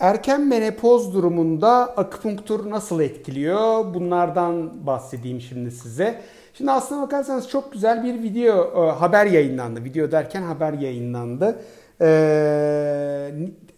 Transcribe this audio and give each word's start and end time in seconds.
erken 0.00 0.48
menopoz 0.48 1.14
durumunda 1.14 1.68
akupunktur 1.96 2.70
nasıl 2.70 3.00
etkiliyor? 3.00 3.94
Bunlardan 3.94 4.86
bahsedeyim 4.86 5.40
şimdi 5.40 5.70
size. 5.70 6.20
Şimdi 6.54 6.70
aslına 6.70 7.02
bakarsanız 7.02 7.48
çok 7.48 7.72
güzel 7.72 8.04
bir 8.04 8.22
video 8.22 8.86
e, 8.86 8.90
haber 8.90 9.26
yayınlandı. 9.26 9.84
Video 9.84 10.12
derken 10.12 10.42
haber 10.42 10.72
yayınlandı. 10.72 11.62
Ee, 12.00 13.32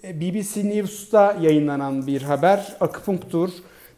BBC 0.04 0.68
News'ta 0.68 1.36
yayınlanan 1.40 2.06
bir 2.06 2.22
haber. 2.22 2.76
Akupunktur 2.80 3.50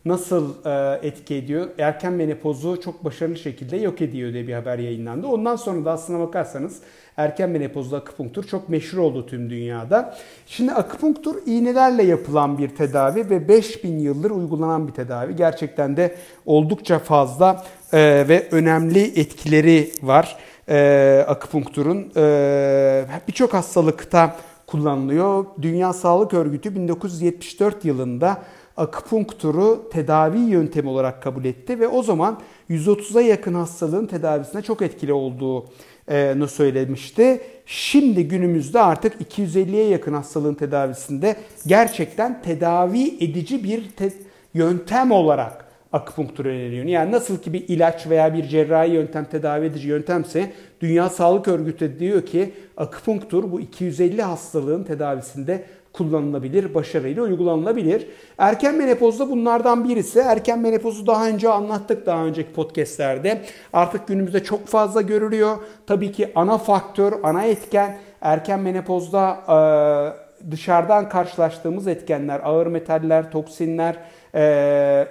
nasıl 0.06 0.54
e, 0.64 1.06
etki 1.06 1.34
ediyor? 1.34 1.68
Erken 1.78 2.12
menopozu 2.12 2.80
çok 2.80 3.04
başarılı 3.04 3.36
şekilde 3.36 3.76
yok 3.76 4.00
ediyor 4.02 4.32
diye 4.32 4.48
bir 4.48 4.54
haber 4.54 4.78
yayınlandı. 4.78 5.26
Ondan 5.26 5.56
sonra 5.56 5.84
da 5.84 5.92
aslına 5.92 6.20
bakarsanız 6.20 6.80
erken 7.16 7.50
menopozda 7.50 7.96
akupunktur 7.96 8.44
çok 8.44 8.68
meşhur 8.68 8.98
oldu 8.98 9.26
tüm 9.26 9.50
dünyada. 9.50 10.16
Şimdi 10.46 10.72
akupunktur 10.72 11.36
iğnelerle 11.46 12.02
yapılan 12.02 12.58
bir 12.58 12.68
tedavi 12.68 13.30
ve 13.30 13.48
5000 13.48 13.98
yıldır 13.98 14.30
uygulanan 14.30 14.88
bir 14.88 14.92
tedavi. 14.92 15.36
Gerçekten 15.36 15.96
de 15.96 16.14
oldukça 16.46 16.98
fazla 16.98 17.64
e, 17.92 17.98
ve 18.28 18.48
önemli 18.50 19.20
etkileri 19.20 19.92
var 20.02 20.36
e, 20.68 21.24
akupunkturun. 21.28 22.12
E, 22.16 23.06
Birçok 23.28 23.54
hastalıkta 23.54 24.36
kullanılıyor. 24.66 25.44
Dünya 25.62 25.92
Sağlık 25.92 26.34
Örgütü 26.34 26.74
1974 26.74 27.84
yılında 27.84 28.42
akupunkturu 28.76 29.88
tedavi 29.92 30.38
yöntemi 30.38 30.88
olarak 30.88 31.22
kabul 31.22 31.44
etti 31.44 31.80
ve 31.80 31.88
o 31.88 32.02
zaman 32.02 32.40
130'a 32.70 33.20
yakın 33.20 33.54
hastalığın 33.54 34.06
tedavisine 34.06 34.62
çok 34.62 34.82
etkili 34.82 35.12
olduğunu 35.12 36.48
söylemişti. 36.48 37.40
Şimdi 37.66 38.28
günümüzde 38.28 38.80
artık 38.80 39.14
250'ye 39.20 39.88
yakın 39.88 40.12
hastalığın 40.12 40.54
tedavisinde 40.54 41.36
gerçekten 41.66 42.42
tedavi 42.42 43.24
edici 43.24 43.64
bir 43.64 43.90
te- 43.90 44.12
yöntem 44.54 45.10
olarak 45.10 45.66
akupunktur 45.92 46.46
öneriliyor. 46.46 46.84
Yani 46.84 47.12
nasıl 47.12 47.38
ki 47.38 47.52
bir 47.52 47.68
ilaç 47.68 48.06
veya 48.06 48.34
bir 48.34 48.44
cerrahi 48.44 48.90
yöntem 48.90 49.24
tedavi 49.24 49.66
edici 49.66 49.88
yöntemse 49.88 50.52
Dünya 50.80 51.10
Sağlık 51.10 51.48
Örgütü 51.48 51.98
diyor 51.98 52.26
ki 52.26 52.52
akupunktur 52.76 53.52
bu 53.52 53.60
250 53.60 54.22
hastalığın 54.22 54.84
tedavisinde 54.84 55.64
kullanılabilir, 55.96 56.74
başarıyla 56.74 57.22
uygulanılabilir. 57.22 58.06
Erken 58.38 58.74
menopozda 58.74 59.30
bunlardan 59.30 59.88
birisi. 59.88 60.18
Erken 60.18 60.58
menopozu 60.58 61.06
daha 61.06 61.28
önce 61.28 61.48
anlattık 61.48 62.06
daha 62.06 62.24
önceki 62.24 62.52
podcastlerde. 62.52 63.42
Artık 63.72 64.08
günümüzde 64.08 64.44
çok 64.44 64.66
fazla 64.66 65.00
görülüyor. 65.00 65.56
Tabii 65.86 66.12
ki 66.12 66.32
ana 66.34 66.58
faktör, 66.58 67.12
ana 67.22 67.44
etken 67.44 67.98
erken 68.20 68.60
menopozda 68.60 69.36
dışarıdan 70.50 71.08
karşılaştığımız 71.08 71.86
etkenler, 71.86 72.40
ağır 72.44 72.66
metaller, 72.66 73.30
toksinler, 73.30 73.96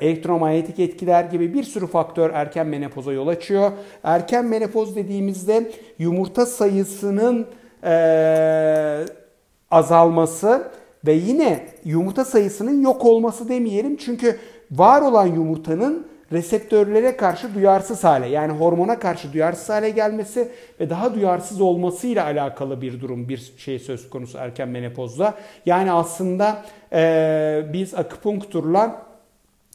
elektromanyetik 0.02 0.80
etkiler 0.80 1.24
gibi 1.24 1.54
bir 1.54 1.64
sürü 1.64 1.88
faktör 1.88 2.30
erken 2.34 2.68
menopoza 2.68 3.14
yol 3.14 3.28
açıyor. 3.28 3.72
Erken 4.04 4.46
menopoz 4.46 4.96
dediğimizde 4.96 5.72
yumurta 6.00 6.46
sayısının 6.46 7.48
azalması 9.72 10.72
ve 11.08 11.14
yine 11.14 11.66
yumurta 11.84 12.26
sayısının 12.26 12.82
yok 12.82 13.06
olması 13.06 13.50
demeyelim. 13.50 13.98
Çünkü 13.98 14.40
var 14.72 15.02
olan 15.02 15.28
yumurtanın 15.28 16.08
reseptörlere 16.32 17.18
karşı 17.18 17.56
duyarsız 17.56 18.04
hale 18.04 18.28
yani 18.28 18.54
hormona 18.54 19.00
karşı 19.00 19.34
duyarsız 19.34 19.70
hale 19.70 19.90
gelmesi 19.90 20.50
ve 20.80 20.90
daha 20.90 21.16
duyarsız 21.16 21.62
olmasıyla 21.62 22.26
alakalı 22.26 22.82
bir 22.82 23.02
durum 23.02 23.30
bir 23.30 23.54
şey 23.58 23.80
söz 23.80 24.10
konusu 24.10 24.38
erken 24.38 24.70
menopozda. 24.70 25.34
Yani 25.66 25.92
aslında 25.92 26.66
e, 26.94 27.66
biz 27.74 27.94
akupunkturla 27.94 29.02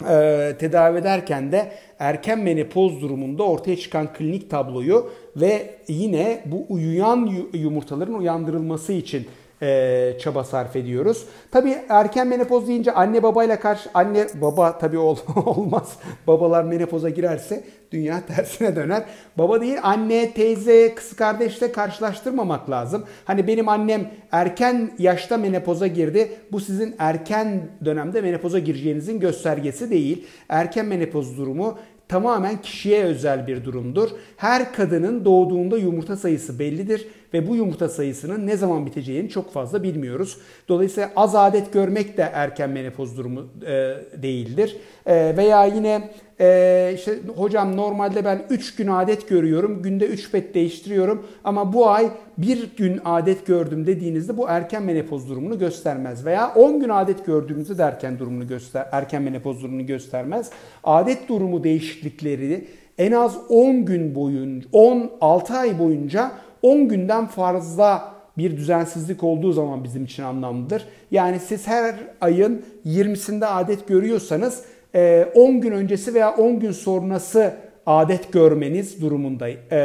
e, 0.09 0.57
tedavi 0.59 0.99
ederken 0.99 1.53
de 1.53 1.73
erken 1.99 2.39
menopoz 2.39 3.01
durumunda 3.01 3.43
ortaya 3.43 3.77
çıkan 3.77 4.13
klinik 4.13 4.51
tabloyu 4.51 5.11
ve 5.37 5.71
yine 5.89 6.43
bu 6.47 6.67
uyuyan 6.69 7.31
yumurtaların 7.53 8.15
uyandırılması 8.15 8.93
için 8.93 9.27
e, 9.63 10.13
çaba 10.21 10.45
sarf 10.45 10.77
ediyoruz. 10.77 11.25
Tabii 11.51 11.79
erken 11.89 12.27
menopoz 12.27 12.69
deyince 12.69 12.93
anne 12.93 13.23
babayla 13.23 13.61
karşı 13.61 13.91
anne 13.95 14.27
baba 14.35 14.79
tabii 14.79 14.99
ol, 14.99 15.17
olmaz. 15.47 15.97
Babalar 16.27 16.65
menopoza 16.65 17.09
girerse 17.09 17.65
dünya 17.93 18.27
tersine 18.37 18.77
döner. 18.77 19.05
Baba 19.39 19.61
değil 19.61 19.77
anne, 19.83 20.33
teyze, 20.33 20.95
kız 20.95 21.17
kardeşle 21.17 21.73
karşılaştırmamak 21.73 22.71
lazım. 22.71 23.05
Hani 23.25 23.47
benim 23.47 23.69
annem 23.69 24.11
erken 24.33 24.91
yaşta 24.99 25.37
menopoza 25.37 25.87
girdi. 25.87 26.31
Bu 26.53 26.61
sizin 26.61 26.95
erken 26.99 27.63
dönemde 27.85 28.21
menopoza 28.21 28.59
gireceğinizin 28.59 29.21
göstergesi 29.21 29.91
değil. 29.91 30.27
Erken 30.49 30.87
menopoz 30.87 31.39
durumu 31.39 31.79
tamamen 32.09 32.63
kişiye 32.63 33.05
özel 33.05 33.47
bir 33.47 33.65
durumdur. 33.65 34.11
Her 34.37 34.73
kadının 34.73 35.25
doğduğunda 35.25 35.79
yumurta 35.79 36.17
sayısı 36.17 36.59
bellidir 36.59 37.07
ve 37.35 37.49
bu 37.49 37.57
yumurta 37.57 37.89
sayısının 37.89 38.47
ne 38.47 38.57
zaman 38.57 38.87
biteceğini 38.87 39.29
çok 39.29 39.53
fazla 39.53 39.83
bilmiyoruz. 39.83 40.39
Dolayısıyla 40.69 41.11
az 41.17 41.35
adet 41.35 41.73
görmek 41.73 42.17
de 42.17 42.31
erken 42.35 42.71
menopoz 42.71 43.17
durumu 43.17 43.47
e, 43.67 43.95
değildir. 44.23 44.77
E, 45.07 45.37
veya 45.37 45.65
yine 45.65 46.11
e, 46.41 46.93
işte 46.95 47.19
hocam 47.37 47.77
normalde 47.77 48.25
ben 48.25 48.43
3 48.51 48.75
gün 48.75 48.87
adet 48.87 49.29
görüyorum, 49.29 49.83
günde 49.83 50.07
3 50.07 50.31
pet 50.31 50.55
değiştiriyorum 50.55 51.27
ama 51.45 51.73
bu 51.73 51.89
ay 51.89 52.11
bir 52.39 52.77
gün 52.77 53.01
adet 53.05 53.47
gördüm 53.47 53.87
dediğinizde 53.87 54.37
bu 54.37 54.49
erken 54.49 54.83
menopoz 54.83 55.29
durumunu 55.29 55.59
göstermez. 55.59 56.25
Veya 56.25 56.55
10 56.55 56.81
gün 56.81 56.89
adet 56.89 57.27
gördüğünüzde 57.27 57.79
de 57.79 57.83
erken 57.83 58.19
durumunu 58.19 58.49
göster 58.49 58.87
erken 58.93 59.23
menopoz 59.23 59.63
durumunu 59.63 59.87
göstermez. 59.87 60.51
Adet 60.85 61.29
durumu 61.29 61.65
değişiklikleri 61.65 62.67
en 62.99 63.13
az 63.13 63.37
10 63.49 63.85
gün 63.85 64.15
boyunca 64.15 64.69
16 64.73 65.55
ay 65.55 65.79
boyunca 65.79 66.33
10 66.63 66.89
günden 66.89 67.27
fazla 67.27 68.15
bir 68.39 68.57
düzensizlik 68.57 69.25
olduğu 69.25 69.53
zaman 69.53 69.85
bizim 69.85 70.05
için 70.05 70.23
anlamlıdır. 70.23 70.85
Yani 71.11 71.39
siz 71.39 71.67
her 71.67 71.95
ayın 72.21 72.63
20'sinde 72.87 73.47
adet 73.47 73.89
görüyorsanız 73.89 74.65
10 74.95 74.99
e, 74.99 75.59
gün 75.59 75.73
öncesi 75.73 76.15
veya 76.15 76.37
10 76.37 76.61
gün 76.61 76.73
sonrası 76.73 77.55
adet 77.87 78.33
görmeniz 78.33 79.01
durumunda 79.01 79.49
e, 79.49 79.81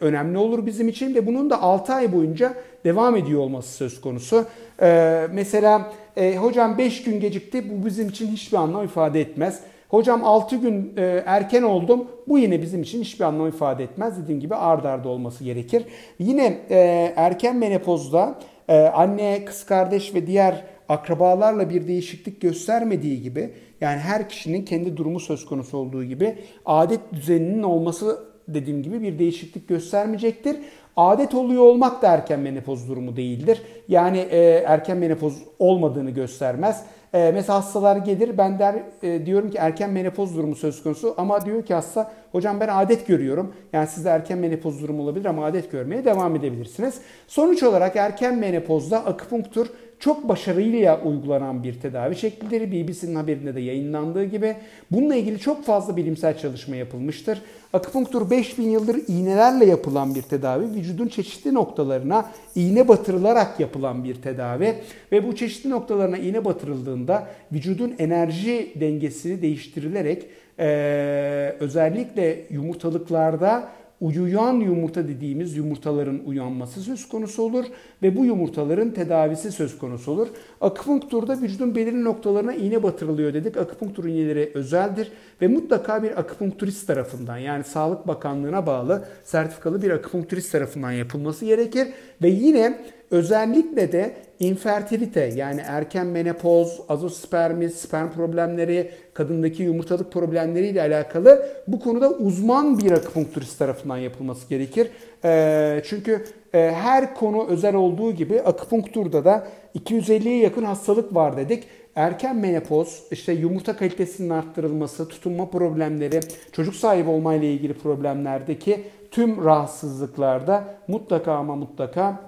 önemli 0.00 0.38
olur 0.38 0.66
bizim 0.66 0.88
için 0.88 1.14
ve 1.14 1.26
bunun 1.26 1.50
da 1.50 1.62
6 1.62 1.92
ay 1.92 2.12
boyunca 2.12 2.54
devam 2.84 3.16
ediyor 3.16 3.40
olması 3.40 3.72
söz 3.72 4.00
konusu. 4.00 4.44
E, 4.82 5.20
mesela 5.32 5.92
hocam 6.38 6.78
5 6.78 7.02
gün 7.02 7.20
gecikti 7.20 7.70
bu 7.70 7.86
bizim 7.86 8.08
için 8.08 8.26
hiçbir 8.26 8.56
anlam 8.56 8.84
ifade 8.84 9.20
etmez. 9.20 9.60
Hocam 9.88 10.24
6 10.24 10.56
gün 10.56 10.92
e, 10.96 11.22
erken 11.26 11.62
oldum. 11.62 12.06
Bu 12.28 12.38
yine 12.38 12.62
bizim 12.62 12.82
için 12.82 13.00
hiçbir 13.00 13.24
anlam 13.24 13.48
ifade 13.48 13.84
etmez. 13.84 14.22
Dediğim 14.22 14.40
gibi 14.40 14.54
ard 14.54 14.84
arda 14.84 15.08
olması 15.08 15.44
gerekir. 15.44 15.84
Yine 16.18 16.58
e, 16.70 17.12
erken 17.16 17.56
menopozda 17.56 18.38
e, 18.68 18.78
anne, 18.78 19.44
kız 19.44 19.66
kardeş 19.66 20.14
ve 20.14 20.26
diğer 20.26 20.64
akrabalarla 20.88 21.70
bir 21.70 21.88
değişiklik 21.88 22.40
göstermediği 22.40 23.22
gibi 23.22 23.50
yani 23.80 23.98
her 23.98 24.28
kişinin 24.28 24.64
kendi 24.64 24.96
durumu 24.96 25.20
söz 25.20 25.46
konusu 25.46 25.78
olduğu 25.78 26.04
gibi 26.04 26.38
adet 26.66 27.00
düzeninin 27.12 27.62
olması 27.62 28.35
dediğim 28.48 28.82
gibi 28.82 29.02
bir 29.02 29.18
değişiklik 29.18 29.68
göstermeyecektir. 29.68 30.56
Adet 30.96 31.34
oluyor 31.34 31.62
olmak 31.62 32.02
da 32.02 32.08
erken 32.08 32.40
menopoz 32.40 32.88
durumu 32.88 33.16
değildir. 33.16 33.62
Yani 33.88 34.18
e, 34.18 34.38
erken 34.66 34.96
menopoz 34.96 35.42
olmadığını 35.58 36.10
göstermez. 36.10 36.84
E, 37.14 37.30
mesela 37.34 37.58
hastalar 37.58 37.96
gelir 37.96 38.38
ben 38.38 38.58
der 38.58 38.74
e, 39.02 39.26
diyorum 39.26 39.50
ki 39.50 39.58
erken 39.58 39.90
menopoz 39.90 40.36
durumu 40.36 40.54
söz 40.54 40.82
konusu 40.82 41.14
ama 41.16 41.44
diyor 41.46 41.64
ki 41.64 41.74
hasta 41.74 42.12
hocam 42.32 42.60
ben 42.60 42.68
adet 42.68 43.06
görüyorum. 43.06 43.54
Yani 43.72 43.86
sizde 43.86 44.08
erken 44.08 44.38
menopoz 44.38 44.82
durumu 44.82 45.02
olabilir 45.02 45.24
ama 45.24 45.44
adet 45.44 45.72
görmeye 45.72 46.04
devam 46.04 46.36
edebilirsiniz. 46.36 47.00
Sonuç 47.28 47.62
olarak 47.62 47.96
erken 47.96 48.38
menopozda 48.38 49.06
akupunktur 49.06 49.66
çok 49.98 50.28
başarıyla 50.28 51.02
uygulanan 51.02 51.62
bir 51.62 51.80
tedavi 51.80 52.16
şeklidir. 52.16 52.72
BBC'nin 52.72 53.14
haberinde 53.14 53.54
de 53.54 53.60
yayınlandığı 53.60 54.24
gibi. 54.24 54.56
Bununla 54.90 55.14
ilgili 55.14 55.38
çok 55.38 55.64
fazla 55.64 55.96
bilimsel 55.96 56.38
çalışma 56.38 56.76
yapılmıştır. 56.76 57.42
Akupunktur 57.72 58.30
5000 58.30 58.70
yıldır 58.70 59.02
iğnelerle 59.08 59.64
yapılan 59.64 60.14
bir 60.14 60.22
tedavi. 60.22 60.74
Vücudun 60.74 61.08
çeşitli 61.08 61.54
noktalarına 61.54 62.30
iğne 62.54 62.88
batırılarak 62.88 63.60
yapılan 63.60 64.04
bir 64.04 64.14
tedavi. 64.14 64.74
Ve 65.12 65.28
bu 65.28 65.36
çeşitli 65.36 65.70
noktalarına 65.70 66.18
iğne 66.18 66.44
batırıldığında 66.44 67.26
vücudun 67.52 67.94
enerji 67.98 68.72
dengesini 68.80 69.42
değiştirilerek 69.42 70.26
ee, 70.58 71.56
özellikle 71.60 72.46
yumurtalıklarda 72.50 73.68
uyuyan 74.00 74.52
yumurta 74.52 75.08
dediğimiz 75.08 75.56
yumurtaların 75.56 76.20
uyanması 76.26 76.80
söz 76.80 77.08
konusu 77.08 77.42
olur 77.42 77.64
ve 78.02 78.16
bu 78.16 78.24
yumurtaların 78.24 78.90
tedavisi 78.90 79.52
söz 79.52 79.78
konusu 79.78 80.12
olur. 80.12 80.28
Akupunkturda 80.60 81.40
vücudun 81.40 81.74
belirli 81.74 82.04
noktalarına 82.04 82.54
iğne 82.54 82.82
batırılıyor 82.82 83.34
dedik. 83.34 83.56
Akupunktur 83.56 84.04
iğneleri 84.04 84.50
özeldir 84.54 85.12
ve 85.42 85.48
mutlaka 85.48 86.02
bir 86.02 86.18
akupunkturist 86.20 86.86
tarafından 86.86 87.38
yani 87.38 87.64
Sağlık 87.64 88.08
Bakanlığı'na 88.08 88.66
bağlı 88.66 89.04
sertifikalı 89.24 89.82
bir 89.82 89.90
akupunkturist 89.90 90.52
tarafından 90.52 90.92
yapılması 90.92 91.44
gerekir 91.44 91.88
ve 92.22 92.28
yine 92.28 92.80
özellikle 93.10 93.92
de 93.92 94.16
infertilite 94.40 95.32
yani 95.36 95.60
erken 95.60 96.06
menopoz, 96.06 96.80
azospermi, 96.88 97.70
sperm 97.70 98.10
problemleri, 98.10 98.90
kadındaki 99.14 99.62
yumurtalık 99.62 100.12
problemleriyle 100.12 100.82
alakalı 100.82 101.46
bu 101.68 101.80
konuda 101.80 102.10
uzman 102.10 102.78
bir 102.78 102.90
akupunkturist 102.90 103.58
tarafından 103.58 103.96
yapılması 103.96 104.48
gerekir. 104.48 104.88
E, 105.24 105.82
çünkü 105.84 106.24
e, 106.54 106.58
her 106.58 107.14
konu 107.14 107.46
özel 107.48 107.74
olduğu 107.74 108.12
gibi 108.12 108.42
akupunkturda 108.42 109.24
da 109.24 109.46
250'ye 109.78 110.38
yakın 110.38 110.64
hastalık 110.64 111.14
var 111.14 111.36
dedik. 111.36 111.64
Erken 111.94 112.36
menopoz, 112.36 113.02
işte 113.10 113.32
yumurta 113.32 113.76
kalitesinin 113.76 114.30
arttırılması, 114.30 115.08
tutunma 115.08 115.50
problemleri, 115.50 116.20
çocuk 116.52 116.74
sahibi 116.74 117.10
olmayla 117.10 117.48
ilgili 117.48 117.74
problemlerdeki 117.74 118.84
tüm 119.10 119.44
rahatsızlıklarda 119.44 120.64
mutlaka 120.88 121.32
ama 121.32 121.56
mutlaka 121.56 122.20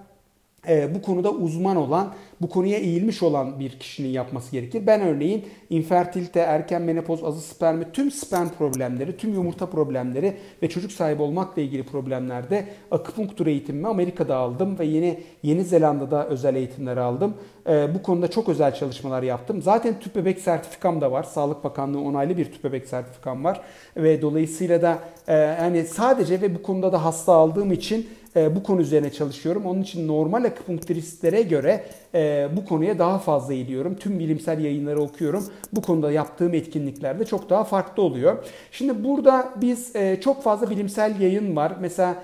e, 0.69 0.95
bu 0.95 1.03
konuda 1.03 1.31
uzman 1.31 1.77
olan, 1.77 2.15
bu 2.41 2.49
konuya 2.49 2.79
eğilmiş 2.79 3.23
olan 3.23 3.61
bir 3.61 3.71
kişinin 3.71 4.09
yapması 4.09 4.53
gerekir. 4.53 4.83
Ben 4.87 5.01
örneğin 5.01 5.45
infertilite, 5.71 6.41
erken 6.41 6.83
menopoz, 6.83 7.25
azı 7.25 7.41
spermi, 7.41 7.93
tüm 7.93 8.11
sperm 8.11 8.49
problemleri, 8.49 9.17
tüm 9.17 9.35
yumurta 9.35 9.67
problemleri 9.67 10.37
ve 10.63 10.69
çocuk 10.69 10.93
sahibi 10.93 11.23
olmakla 11.23 11.63
ilgili 11.63 11.83
problemlerde 11.83 12.65
akupunktur 12.91 13.47
eğitimimi 13.47 13.89
Amerika'da 13.89 14.37
aldım 14.37 14.79
ve 14.79 14.85
yeni 14.85 15.19
Yeni 15.43 15.65
Zelanda'da 15.65 16.27
özel 16.27 16.55
eğitimler 16.55 16.97
aldım. 16.97 17.35
E, 17.69 17.95
bu 17.95 18.03
konuda 18.03 18.29
çok 18.29 18.49
özel 18.49 18.75
çalışmalar 18.75 19.23
yaptım. 19.23 19.63
Zaten 19.63 20.01
tüp 20.01 20.17
bebek 20.17 20.39
sertifikam 20.39 21.01
da 21.01 21.13
var. 21.13 21.23
Sağlık 21.23 21.65
Bakanlığı 21.65 22.01
onaylı 22.01 22.37
bir 22.37 22.45
tüp 22.45 22.65
bebek 22.65 22.87
sertifikam 22.87 23.45
var 23.45 23.61
ve 23.97 24.23
dolayısıyla 24.23 24.83
da 24.83 24.99
e, 25.29 25.35
yani 25.35 25.85
sadece 25.85 26.41
ve 26.41 26.55
bu 26.55 26.63
konuda 26.63 26.93
da 26.93 27.05
hasta 27.05 27.33
aldığım 27.33 27.73
için 27.73 28.09
e, 28.38 28.56
bu 28.56 28.62
konu 28.62 28.81
üzerine 28.81 29.12
çalışıyorum. 29.12 29.67
Onun 29.67 29.82
için 29.82 30.08
normal 30.08 30.44
akupunkturistlere 30.44 31.43
göre 31.43 31.85
e, 32.14 32.49
bu 32.56 32.64
konuya 32.64 32.99
daha 32.99 33.19
fazla 33.19 33.55
eğiliyorum. 33.55 33.96
Tüm 33.96 34.19
bilimsel 34.19 34.64
yayınları 34.64 35.00
okuyorum. 35.00 35.44
Bu 35.73 35.82
konuda 35.82 36.12
yaptığım 36.12 36.55
etkinliklerde 36.55 37.25
çok 37.25 37.50
daha 37.50 37.64
farklı 37.64 38.02
oluyor. 38.02 38.44
Şimdi 38.73 39.05
burada 39.05 39.49
biz 39.61 39.96
e, 39.96 40.20
çok 40.20 40.43
fazla 40.43 40.70
bilimsel 40.70 41.20
yayın 41.20 41.56
var. 41.56 41.73
Mesela 41.81 42.23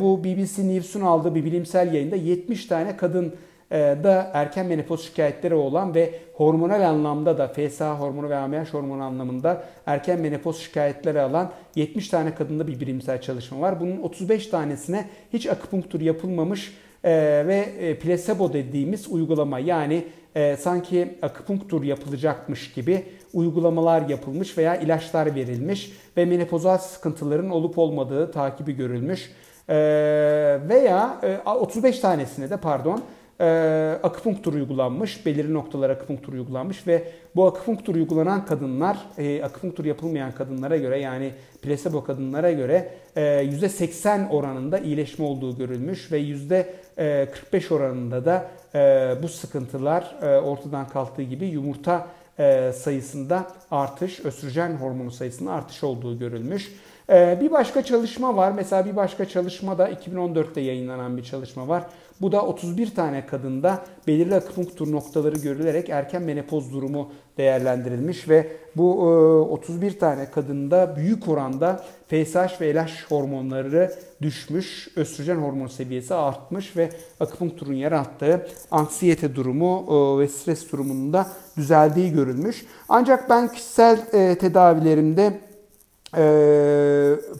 bu 0.00 0.24
BBC 0.24 0.68
News'un 0.68 1.00
aldığı 1.00 1.34
bir 1.34 1.44
bilimsel 1.44 1.94
yayında 1.94 2.16
70 2.16 2.66
tane 2.66 2.96
kadın 2.96 3.34
da 3.70 4.30
erken 4.32 4.66
menopoz 4.66 5.04
şikayetleri 5.04 5.54
olan 5.54 5.94
ve 5.94 6.14
hormonal 6.34 6.88
anlamda 6.88 7.38
da 7.38 7.48
FSH 7.48 7.80
hormonu 7.80 8.30
ve 8.30 8.36
AMH 8.36 8.74
hormonu 8.74 9.02
anlamında 9.02 9.64
erken 9.86 10.20
menopoz 10.20 10.58
şikayetleri 10.58 11.20
alan 11.20 11.52
70 11.74 12.08
tane 12.08 12.34
kadında 12.34 12.66
bir 12.66 12.80
bilimsel 12.80 13.20
çalışma 13.20 13.60
var. 13.60 13.80
Bunun 13.80 14.02
35 14.02 14.46
tanesine 14.46 15.08
hiç 15.32 15.46
akupunktur 15.46 16.00
yapılmamış 16.00 16.72
e, 17.04 17.12
ve 17.46 17.56
e, 17.80 17.98
placebo 17.98 18.52
dediğimiz 18.52 19.08
uygulama 19.08 19.58
yani 19.58 20.04
sanki 20.58 21.18
akupunktur 21.22 21.82
yapılacakmış 21.82 22.72
gibi 22.72 23.04
uygulamalar 23.32 24.08
yapılmış 24.08 24.58
veya 24.58 24.76
ilaçlar 24.76 25.34
verilmiş 25.34 25.92
ve 26.16 26.24
menopozal 26.24 26.78
sıkıntıların 26.78 27.50
olup 27.50 27.78
olmadığı 27.78 28.32
takibi 28.32 28.72
görülmüş. 28.72 29.30
Veya 30.68 31.20
35 31.46 31.98
tanesine 31.98 32.50
de 32.50 32.56
pardon 32.56 33.02
e, 33.40 33.98
akupunktur 34.02 34.54
uygulanmış, 34.54 35.26
belirli 35.26 35.54
noktalara 35.54 35.92
akupunktur 35.92 36.32
uygulanmış 36.32 36.86
ve 36.86 37.04
bu 37.36 37.46
akupunktur 37.46 37.94
uygulanan 37.94 38.46
kadınlar, 38.46 38.98
e, 39.18 39.42
akupunktur 39.42 39.84
yapılmayan 39.84 40.32
kadınlara 40.32 40.76
göre 40.76 40.98
yani 40.98 41.32
plasebo 41.62 42.04
kadınlara 42.04 42.52
göre 42.52 42.92
e, 43.16 43.20
%80 43.20 44.28
oranında 44.28 44.78
iyileşme 44.78 45.24
olduğu 45.24 45.56
görülmüş 45.56 46.12
ve 46.12 46.20
%45 46.20 47.74
oranında 47.74 48.24
da 48.24 48.50
e, 48.74 48.78
bu 49.22 49.28
sıkıntılar 49.28 50.16
e, 50.22 50.40
ortadan 50.40 50.88
kalktığı 50.88 51.22
gibi 51.22 51.46
yumurta 51.46 52.06
e, 52.38 52.72
sayısında 52.72 53.46
artış, 53.70 54.20
östrojen 54.20 54.76
hormonu 54.76 55.10
sayısında 55.10 55.52
artış 55.52 55.84
olduğu 55.84 56.18
görülmüş. 56.18 56.72
E, 57.10 57.38
bir 57.40 57.50
başka 57.50 57.82
çalışma 57.82 58.36
var. 58.36 58.52
Mesela 58.52 58.86
bir 58.86 58.96
başka 58.96 59.24
çalışma 59.28 59.78
da 59.78 59.90
2014'te 59.90 60.60
yayınlanan 60.60 61.16
bir 61.16 61.24
çalışma 61.24 61.68
var. 61.68 61.84
Bu 62.20 62.32
da 62.32 62.42
31 62.42 62.94
tane 62.94 63.26
kadında 63.26 63.84
belirli 64.06 64.34
akupunktur 64.34 64.92
noktaları 64.92 65.36
görülerek 65.36 65.88
erken 65.88 66.22
menopoz 66.22 66.72
durumu 66.72 67.12
değerlendirilmiş 67.38 68.28
ve 68.28 68.52
bu 68.76 69.02
31 69.50 69.92
e, 69.92 69.98
tane 69.98 70.30
kadında 70.30 70.96
büyük 70.96 71.28
oranda 71.28 71.84
FSH 72.08 72.60
ve 72.60 72.74
LH 72.74 73.10
hormonları 73.10 73.92
düşmüş, 74.22 74.88
östrojen 74.96 75.36
hormon 75.36 75.66
seviyesi 75.66 76.14
artmış 76.14 76.76
ve 76.76 76.90
akupunkturun 77.20 77.74
yarattığı 77.74 78.46
anksiyete 78.70 79.34
durumu 79.34 79.86
e, 79.88 80.20
ve 80.22 80.28
stres 80.28 80.72
durumunda 80.72 81.26
düzeldiği 81.56 82.12
görülmüş. 82.12 82.66
Ancak 82.88 83.30
ben 83.30 83.52
kişisel 83.52 83.98
e, 86.16 86.22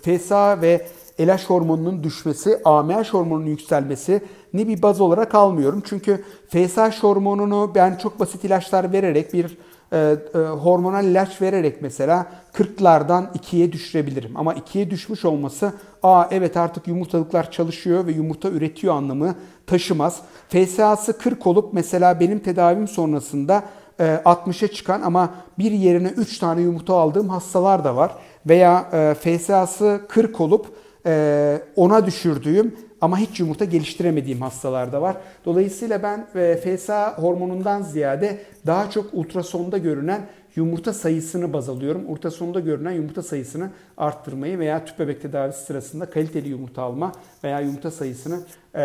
tedavilerimde 0.02 0.16
FSH 0.18 0.62
ve 0.62 0.86
LH 1.20 1.44
hormonunun 1.50 2.04
düşmesi, 2.04 2.60
AMH 2.64 3.14
hormonunun 3.14 3.46
yükselmesi 3.46 4.20
ni 4.54 4.68
bir 4.68 4.82
baz 4.82 5.00
olarak 5.00 5.34
almıyorum. 5.34 5.82
Çünkü 5.86 6.24
FSH 6.48 7.02
hormonunu 7.02 7.72
ben 7.74 7.96
çok 7.96 8.20
basit 8.20 8.44
ilaçlar 8.44 8.92
vererek 8.92 9.32
bir 9.32 9.58
e, 9.92 10.16
e, 10.34 10.38
hormonal 10.38 11.04
ilaç 11.04 11.42
vererek 11.42 11.82
mesela 11.82 12.26
40'lardan 12.54 13.24
2'ye 13.38 13.72
düşürebilirim. 13.72 14.36
Ama 14.36 14.54
2'ye 14.54 14.90
düşmüş 14.90 15.24
olması 15.24 15.72
aa 16.02 16.24
evet 16.30 16.56
artık 16.56 16.88
yumurtalıklar 16.88 17.50
çalışıyor 17.50 18.06
ve 18.06 18.12
yumurta 18.12 18.48
üretiyor 18.48 18.94
anlamı 18.94 19.34
taşımaz. 19.66 20.20
FSH'sı 20.48 21.18
40 21.18 21.46
olup 21.46 21.72
mesela 21.72 22.20
benim 22.20 22.38
tedavim 22.38 22.88
sonrasında 22.88 23.62
60'a 23.98 24.66
e, 24.66 24.72
çıkan 24.72 25.02
ama 25.02 25.34
bir 25.58 25.70
yerine 25.70 26.08
3 26.08 26.38
tane 26.38 26.60
yumurta 26.60 26.94
aldığım 26.94 27.28
hastalar 27.28 27.84
da 27.84 27.96
var. 27.96 28.12
Veya 28.46 28.88
e, 28.92 29.14
FSH'sı 29.14 30.00
40 30.08 30.40
olup 30.40 30.66
e, 31.06 31.60
ona 31.76 32.06
düşürdüğüm 32.06 32.76
ama 33.00 33.18
hiç 33.18 33.40
yumurta 33.40 33.64
geliştiremediğim 33.64 34.40
hastalarda 34.40 35.02
var. 35.02 35.16
Dolayısıyla 35.44 36.02
ben 36.02 36.26
e, 36.34 36.56
FSH 36.56 36.90
hormonundan 37.18 37.82
ziyade 37.82 38.38
daha 38.66 38.90
çok 38.90 39.14
ultrasonda 39.14 39.78
görünen 39.78 40.20
yumurta 40.56 40.92
sayısını 40.92 41.52
baz 41.52 41.68
alıyorum. 41.68 42.02
Ultrasonda 42.08 42.60
görünen 42.60 42.92
yumurta 42.92 43.22
sayısını 43.22 43.70
arttırmayı 43.96 44.58
veya 44.58 44.84
tüp 44.84 44.98
bebek 44.98 45.22
tedavisi 45.22 45.64
sırasında 45.64 46.10
kaliteli 46.10 46.48
yumurta 46.48 46.82
alma 46.82 47.12
veya 47.44 47.60
yumurta 47.60 47.90
sayısını 47.90 48.40
e, 48.74 48.84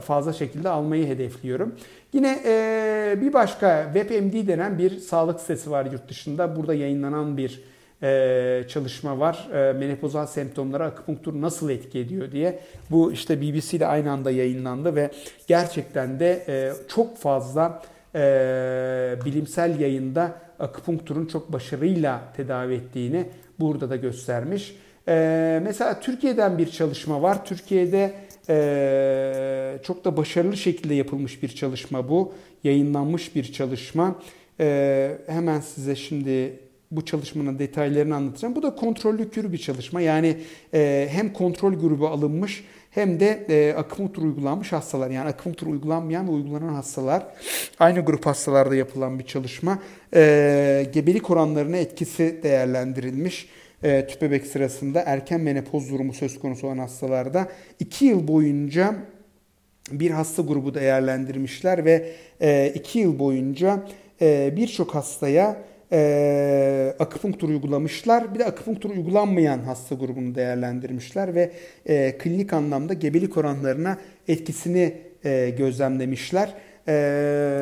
fazla 0.00 0.32
şekilde 0.32 0.68
almayı 0.68 1.06
hedefliyorum. 1.06 1.74
Yine 2.12 2.38
e, 2.44 3.18
bir 3.20 3.32
başka 3.32 3.90
WebMD 3.94 4.48
denen 4.48 4.78
bir 4.78 4.98
sağlık 4.98 5.40
sitesi 5.40 5.70
var 5.70 5.86
yurt 5.86 6.08
dışında. 6.08 6.56
Burada 6.56 6.74
yayınlanan 6.74 7.36
bir 7.36 7.62
e, 8.02 8.64
çalışma 8.68 9.18
var. 9.18 9.48
E, 9.52 9.72
menopozal 9.72 10.26
semptomlara 10.26 10.86
akupunktur 10.86 11.40
nasıl 11.40 11.70
etki 11.70 11.98
ediyor 11.98 12.32
diye. 12.32 12.58
Bu 12.90 13.12
işte 13.12 13.40
BBC 13.40 13.76
ile 13.76 13.86
aynı 13.86 14.10
anda 14.10 14.30
yayınlandı 14.30 14.96
ve 14.96 15.10
gerçekten 15.46 16.20
de 16.20 16.44
e, 16.48 16.72
çok 16.88 17.18
fazla 17.18 17.82
bilimsel 19.24 19.80
yayında 19.80 20.32
akupunkturun 20.58 21.26
çok 21.26 21.52
başarıyla 21.52 22.20
tedavi 22.36 22.74
ettiğini 22.74 23.26
burada 23.60 23.90
da 23.90 23.96
göstermiş. 23.96 24.76
mesela 25.64 26.00
Türkiye'den 26.00 26.58
bir 26.58 26.70
çalışma 26.70 27.22
var. 27.22 27.44
Türkiye'de 27.44 28.14
çok 29.82 30.04
da 30.04 30.16
başarılı 30.16 30.56
şekilde 30.56 30.94
yapılmış 30.94 31.42
bir 31.42 31.48
çalışma 31.48 32.08
bu. 32.08 32.32
Yayınlanmış 32.64 33.34
bir 33.34 33.52
çalışma. 33.52 34.14
hemen 35.26 35.60
size 35.60 35.96
şimdi 35.96 36.58
bu 36.96 37.04
çalışmanın 37.04 37.58
detaylarını 37.58 38.16
anlatacağım. 38.16 38.56
Bu 38.56 38.62
da 38.62 38.74
kontrollü 38.74 39.30
kürü 39.30 39.52
bir 39.52 39.58
çalışma. 39.58 40.00
Yani 40.00 40.36
e, 40.74 41.08
hem 41.10 41.32
kontrol 41.32 41.74
grubu 41.74 42.08
alınmış 42.08 42.64
hem 42.90 43.20
de 43.20 43.46
e, 43.48 43.74
akupunktur 43.74 44.22
uygulanmış 44.22 44.72
hastalar. 44.72 45.10
Yani 45.10 45.28
akupunktur 45.28 45.66
uygulanmayan 45.66 46.28
ve 46.28 46.30
uygulanan 46.30 46.74
hastalar. 46.74 47.26
Aynı 47.78 48.00
grup 48.00 48.26
hastalarda 48.26 48.74
yapılan 48.74 49.18
bir 49.18 49.24
çalışma. 49.24 49.78
E, 50.14 50.86
gebelik 50.92 51.30
oranlarına 51.30 51.76
etkisi 51.76 52.40
değerlendirilmiş. 52.42 53.48
E, 53.82 54.06
tüp 54.06 54.22
bebek 54.22 54.46
sırasında 54.46 55.02
erken 55.06 55.40
menopoz 55.40 55.90
durumu 55.90 56.12
söz 56.12 56.38
konusu 56.38 56.66
olan 56.66 56.78
hastalarda 56.78 57.48
2 57.80 58.04
yıl 58.04 58.28
boyunca 58.28 58.94
bir 59.90 60.10
hasta 60.10 60.42
grubu 60.42 60.74
değerlendirmişler 60.74 61.84
ve 61.84 62.12
2 62.74 62.98
e, 62.98 63.02
yıl 63.02 63.18
boyunca 63.18 63.84
e, 64.20 64.52
birçok 64.56 64.94
hastaya 64.94 65.56
e, 65.92 66.94
akupunktur 66.98 67.48
uygulamışlar. 67.48 68.34
Bir 68.34 68.38
de 68.38 68.44
akupunktur 68.44 68.90
uygulanmayan 68.90 69.58
hasta 69.58 69.94
grubunu 69.94 70.34
değerlendirmişler 70.34 71.34
ve 71.34 71.52
e, 71.86 72.18
klinik 72.18 72.52
anlamda 72.52 72.94
gebelik 72.94 73.36
oranlarına 73.36 73.98
etkisini 74.28 74.94
e, 75.24 75.50
gözlemlemişler. 75.58 76.54
E, 76.88 76.94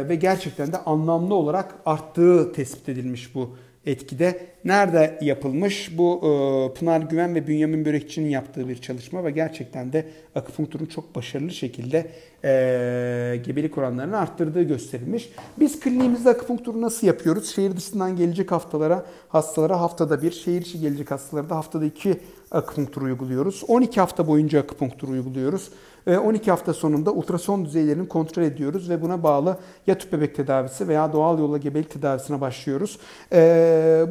ve 0.09 0.15
gerçekten 0.15 0.73
de 0.73 0.77
anlamlı 0.77 1.35
olarak 1.35 1.75
arttığı 1.87 2.53
tespit 2.53 2.89
edilmiş 2.89 3.35
bu 3.35 3.57
etkide. 3.87 4.47
Nerede 4.65 5.19
yapılmış? 5.23 5.99
Bu 5.99 6.21
e, 6.23 6.79
Pınar 6.79 7.01
Güven 7.01 7.35
ve 7.35 7.47
Bünyamin 7.47 7.85
Börekçi'nin 7.85 8.29
yaptığı 8.29 8.69
bir 8.69 8.77
çalışma 8.77 9.25
ve 9.25 9.31
gerçekten 9.31 9.93
de 9.93 10.07
akupunkturun 10.35 10.87
çok 10.87 11.15
başarılı 11.15 11.51
şekilde 11.51 12.11
e, 12.45 13.43
gebelik 13.45 13.79
oranlarını 13.79 14.19
arttırdığı 14.19 14.63
gösterilmiş. 14.63 15.33
Biz 15.61 15.81
kliniğimizde 15.81 16.31
akupunkturu 16.31 16.83
nasıl 16.83 17.07
yapıyoruz? 17.07 17.55
Şehir 17.55 17.77
dışından 17.77 18.17
gelecek 18.17 18.53
haftalara, 18.53 19.07
hastalara 19.29 19.81
haftada 19.81 20.23
bir, 20.23 20.31
şehir 20.31 20.61
içi 20.61 20.81
gelecek 20.81 21.11
hastalara 21.11 21.51
da 21.51 21.57
haftada 21.57 21.85
iki 21.85 22.21
akupunktur 22.51 23.03
uyguluyoruz. 23.03 23.65
12 23.69 24.01
hafta 24.01 24.27
boyunca 24.27 24.61
akupunktur 24.61 25.09
uyguluyoruz. 25.09 25.71
12 26.07 26.51
hafta 26.51 26.75
sonunda 26.75 27.13
ultrason 27.13 27.65
düzeylerini 27.65 28.09
kontrol 28.09 28.43
ediyoruz 28.43 28.91
ve 28.91 29.03
buna 29.03 29.23
bağlı 29.23 29.59
ya 29.87 29.99
tüp 29.99 30.13
bebek 30.13 30.35
tedavisi 30.35 30.89
veya 30.89 31.13
doğal 31.13 31.39
yolla 31.39 31.59
gebelik 31.59 31.91
tedavisine 31.91 32.41
başlıyoruz. 32.41 32.99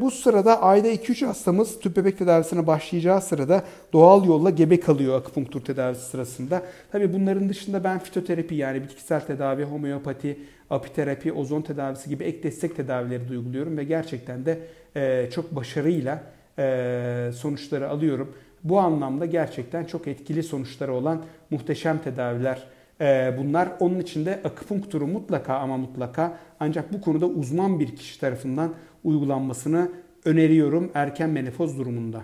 Bu 0.02 0.12
sırada 0.12 0.62
ayda 0.62 0.88
2-3 0.88 1.26
hastamız 1.26 1.80
tüp 1.80 1.98
bebek 1.98 2.18
tedavisine 2.18 2.68
başlayacağı 2.68 3.22
sırada 3.22 3.64
doğal 3.94 4.26
yolla 4.26 4.50
gebe 4.50 4.80
kalıyor 4.80 5.20
akupunktur 5.20 5.62
tedavisi 5.62 6.06
sırasında. 6.06 6.62
Tabi 6.92 7.14
bunların 7.14 7.50
dışında 7.50 7.84
ben 7.84 8.00
fitoterapi 8.00 8.56
yani 8.56 8.84
bitkisel 8.84 9.22
tedavi, 9.22 9.64
homeopati, 9.64 10.40
apiterapi, 10.70 11.34
ozon 11.34 11.62
tedavisi 11.62 12.10
gibi 12.10 12.24
ek 12.24 12.44
destek 12.44 12.76
tedavileri 12.76 13.30
de 13.30 13.32
uyguluyorum 13.32 13.78
ve 13.78 13.84
gerçekten 13.84 14.46
de 14.46 14.60
çok 15.32 15.56
başarıyla 15.56 16.24
sonuçları 17.34 17.90
alıyorum. 17.90 18.34
Bu 18.64 18.80
anlamda 18.80 19.26
gerçekten 19.26 19.86
çok 19.86 20.08
etkili 20.08 20.44
sonuçları 20.44 20.94
olan 20.94 21.22
muhteşem 21.50 21.98
tedaviler 21.98 22.68
bunlar. 23.38 23.70
Onun 23.80 24.00
için 24.00 24.26
de 24.26 24.40
akupunkturu 24.44 25.08
mutlaka 25.08 25.56
ama 25.56 25.78
mutlaka 25.78 26.38
ancak 26.60 26.94
bu 26.94 27.02
konuda 27.02 27.26
uzman 27.26 27.80
bir 27.80 27.96
kişi 27.96 28.20
tarafından 28.20 28.74
uygulanmasını 29.04 29.92
öneriyorum 30.26 30.92
erken 30.94 31.30
menopoz 31.30 31.78
durumunda. 31.78 32.22